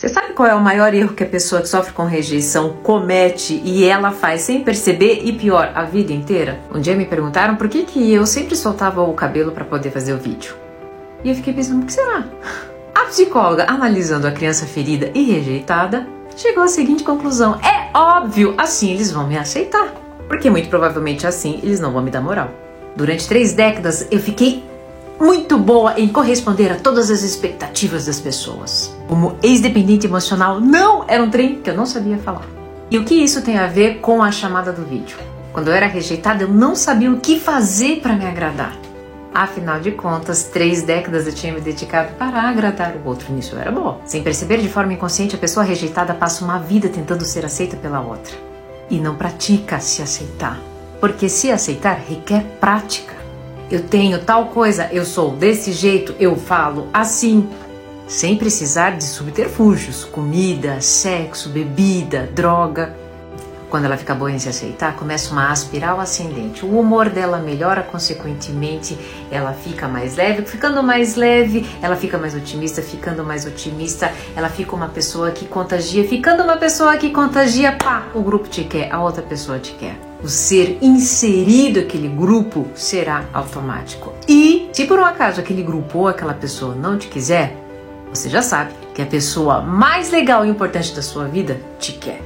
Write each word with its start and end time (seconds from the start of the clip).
Você 0.00 0.08
sabe 0.08 0.32
qual 0.32 0.48
é 0.48 0.54
o 0.54 0.60
maior 0.62 0.94
erro 0.94 1.12
que 1.12 1.22
a 1.22 1.26
pessoa 1.26 1.60
que 1.60 1.68
sofre 1.68 1.92
com 1.92 2.06
rejeição 2.06 2.78
comete 2.82 3.60
e 3.62 3.84
ela 3.84 4.12
faz 4.12 4.40
sem 4.40 4.64
perceber 4.64 5.20
e 5.24 5.30
pior, 5.30 5.72
a 5.74 5.82
vida 5.84 6.10
inteira? 6.10 6.58
Um 6.74 6.80
dia 6.80 6.96
me 6.96 7.04
perguntaram 7.04 7.54
por 7.54 7.68
que, 7.68 7.84
que 7.84 8.10
eu 8.10 8.24
sempre 8.24 8.56
soltava 8.56 9.02
o 9.02 9.12
cabelo 9.12 9.52
para 9.52 9.62
poder 9.62 9.90
fazer 9.90 10.14
o 10.14 10.16
vídeo. 10.16 10.56
E 11.22 11.28
eu 11.28 11.34
fiquei 11.34 11.52
pensando, 11.52 11.82
o 11.82 11.84
que 11.84 11.92
será? 11.92 12.24
A 12.96 13.04
psicóloga, 13.08 13.66
analisando 13.68 14.26
a 14.26 14.32
criança 14.32 14.64
ferida 14.64 15.10
e 15.14 15.22
rejeitada, 15.22 16.06
chegou 16.34 16.62
à 16.62 16.68
seguinte 16.68 17.04
conclusão: 17.04 17.60
é 17.60 17.90
óbvio, 17.94 18.54
assim 18.56 18.92
eles 18.92 19.12
vão 19.12 19.26
me 19.26 19.36
aceitar. 19.36 19.92
Porque 20.26 20.48
muito 20.48 20.70
provavelmente 20.70 21.26
assim 21.26 21.60
eles 21.62 21.78
não 21.78 21.92
vão 21.92 22.02
me 22.02 22.10
dar 22.10 22.22
moral. 22.22 22.50
Durante 22.96 23.28
três 23.28 23.52
décadas 23.52 24.08
eu 24.10 24.18
fiquei 24.18 24.64
muito 25.20 25.58
boa 25.58 26.00
em 26.00 26.08
corresponder 26.08 26.72
a 26.72 26.76
todas 26.76 27.10
as 27.10 27.22
expectativas 27.22 28.06
das 28.06 28.18
pessoas. 28.18 28.96
Como 29.06 29.36
ex-dependente 29.42 30.06
emocional, 30.06 30.58
não 30.58 31.04
era 31.06 31.22
um 31.22 31.28
trem 31.28 31.60
que 31.60 31.68
eu 31.68 31.76
não 31.76 31.84
sabia 31.84 32.16
falar. 32.16 32.46
E 32.90 32.96
o 32.96 33.04
que 33.04 33.14
isso 33.14 33.42
tem 33.42 33.58
a 33.58 33.66
ver 33.66 34.00
com 34.00 34.22
a 34.22 34.32
chamada 34.32 34.72
do 34.72 34.82
vídeo? 34.82 35.18
Quando 35.52 35.68
eu 35.68 35.74
era 35.74 35.86
rejeitada, 35.86 36.44
eu 36.44 36.48
não 36.48 36.74
sabia 36.74 37.12
o 37.12 37.20
que 37.20 37.38
fazer 37.38 38.00
para 38.00 38.14
me 38.14 38.24
agradar. 38.24 38.74
Afinal 39.32 39.78
de 39.78 39.92
contas, 39.92 40.44
três 40.44 40.82
décadas 40.82 41.26
eu 41.26 41.34
tinha 41.34 41.52
me 41.52 41.60
dedicado 41.60 42.14
para 42.14 42.48
agradar 42.48 42.94
o 42.96 43.06
outro. 43.06 43.32
Nisso 43.32 43.54
eu 43.54 43.60
era 43.60 43.70
boa. 43.70 44.00
Sem 44.06 44.22
perceber, 44.22 44.58
de 44.58 44.68
forma 44.68 44.94
inconsciente, 44.94 45.36
a 45.36 45.38
pessoa 45.38 45.64
rejeitada 45.64 46.14
passa 46.14 46.44
uma 46.44 46.58
vida 46.58 46.88
tentando 46.88 47.24
ser 47.24 47.44
aceita 47.44 47.76
pela 47.76 48.00
outra. 48.00 48.34
E 48.88 48.98
não 48.98 49.14
pratica 49.14 49.78
se 49.80 50.02
aceitar. 50.02 50.58
Porque 50.98 51.28
se 51.28 51.52
aceitar 51.52 52.00
requer 52.08 52.42
prática 52.58 53.19
eu 53.70 53.82
tenho 53.82 54.18
tal 54.18 54.46
coisa, 54.46 54.88
eu 54.92 55.04
sou 55.04 55.30
desse 55.30 55.72
jeito, 55.72 56.14
eu 56.18 56.34
falo 56.34 56.88
assim, 56.92 57.48
sem 58.08 58.36
precisar 58.36 58.96
de 58.98 59.04
subterfúgios, 59.04 60.04
comida, 60.04 60.80
sexo, 60.80 61.48
bebida, 61.48 62.28
droga. 62.34 62.96
Quando 63.70 63.84
ela 63.84 63.96
fica 63.96 64.16
boa 64.16 64.32
em 64.32 64.38
se 64.40 64.48
aceitar, 64.48 64.96
começa 64.96 65.30
uma 65.30 65.52
espiral 65.52 66.00
ascendente. 66.00 66.66
O 66.66 66.80
humor 66.80 67.08
dela 67.08 67.38
melhora, 67.38 67.82
consequentemente, 67.84 68.98
ela 69.30 69.52
fica 69.52 69.86
mais 69.86 70.16
leve. 70.16 70.42
Ficando 70.42 70.82
mais 70.82 71.14
leve, 71.14 71.64
ela 71.80 71.94
fica 71.94 72.18
mais 72.18 72.34
otimista. 72.34 72.82
Ficando 72.82 73.22
mais 73.22 73.46
otimista, 73.46 74.12
ela 74.34 74.48
fica 74.48 74.74
uma 74.74 74.88
pessoa 74.88 75.30
que 75.30 75.46
contagia. 75.46 76.06
Ficando 76.06 76.42
uma 76.42 76.56
pessoa 76.56 76.96
que 76.96 77.10
contagia, 77.10 77.70
pá, 77.72 78.08
o 78.12 78.22
grupo 78.22 78.48
te 78.48 78.64
quer, 78.64 78.92
a 78.92 79.00
outra 79.00 79.22
pessoa 79.22 79.60
te 79.60 79.72
quer 79.74 79.96
o 80.22 80.28
ser 80.28 80.76
inserido 80.82 81.80
aquele 81.80 82.06
grupo 82.06 82.66
será 82.74 83.24
automático. 83.32 84.12
E 84.28 84.68
se 84.70 84.84
por 84.84 84.98
um 84.98 85.04
acaso 85.04 85.40
aquele 85.40 85.62
grupo 85.62 86.00
ou 86.00 86.08
aquela 86.08 86.34
pessoa 86.34 86.74
não 86.74 86.98
te 86.98 87.08
quiser, 87.08 87.56
você 88.12 88.28
já 88.28 88.42
sabe 88.42 88.74
que 88.94 89.00
a 89.00 89.06
pessoa 89.06 89.62
mais 89.62 90.10
legal 90.10 90.44
e 90.44 90.50
importante 90.50 90.94
da 90.94 91.00
sua 91.00 91.24
vida 91.24 91.58
te 91.78 91.92
quer. 91.92 92.20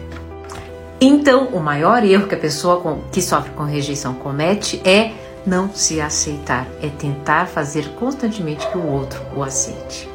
Então, 1.00 1.48
o 1.48 1.60
maior 1.60 2.04
erro 2.04 2.28
que 2.28 2.34
a 2.34 2.38
pessoa 2.38 2.80
com, 2.80 3.00
que 3.12 3.20
sofre 3.20 3.50
com 3.52 3.64
rejeição 3.64 4.14
comete 4.14 4.80
é 4.88 5.12
não 5.46 5.72
se 5.72 6.00
aceitar, 6.00 6.66
é 6.82 6.88
tentar 6.88 7.46
fazer 7.46 7.88
constantemente 7.96 8.66
que 8.68 8.78
o 8.78 8.86
outro 8.86 9.20
o 9.36 9.42
aceite. 9.42 10.13